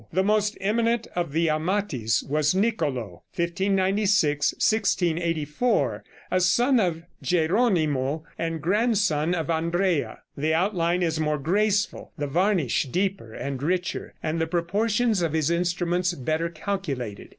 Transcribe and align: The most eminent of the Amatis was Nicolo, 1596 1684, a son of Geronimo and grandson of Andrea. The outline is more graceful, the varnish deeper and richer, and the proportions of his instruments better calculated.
The 0.11 0.23
most 0.23 0.57
eminent 0.59 1.05
of 1.15 1.31
the 1.31 1.45
Amatis 1.51 2.23
was 2.27 2.55
Nicolo, 2.55 3.21
1596 3.35 4.53
1684, 4.53 6.03
a 6.31 6.39
son 6.41 6.79
of 6.79 7.03
Geronimo 7.21 8.23
and 8.35 8.63
grandson 8.63 9.35
of 9.35 9.51
Andrea. 9.51 10.21
The 10.35 10.55
outline 10.55 11.03
is 11.03 11.19
more 11.19 11.37
graceful, 11.37 12.13
the 12.17 12.25
varnish 12.25 12.85
deeper 12.85 13.31
and 13.35 13.61
richer, 13.61 14.15
and 14.23 14.41
the 14.41 14.47
proportions 14.47 15.21
of 15.21 15.33
his 15.33 15.51
instruments 15.51 16.15
better 16.15 16.49
calculated. 16.49 17.29